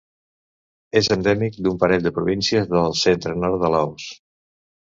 [1.01, 4.09] És endèmic d'un parell de províncies del centre-nord de Laos.